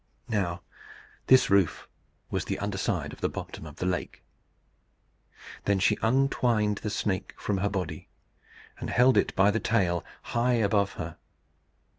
Now 0.29 0.63
this 1.27 1.51
roof 1.51 1.87
was 2.31 2.45
the 2.45 2.57
under 2.57 2.79
side 2.79 3.13
of 3.13 3.21
the 3.21 3.29
bottom 3.29 3.67
of 3.67 3.75
the 3.75 3.85
lake. 3.85 4.23
She 5.77 5.95
then 5.95 5.99
untwined 6.03 6.79
the 6.79 6.89
snake 6.89 7.35
from 7.37 7.59
her 7.59 7.69
body, 7.69 8.09
and 8.79 8.89
held 8.89 9.15
it 9.15 9.35
by 9.35 9.51
the 9.51 9.59
tail 9.59 10.03
high 10.23 10.53
above 10.53 10.93
her. 10.93 11.17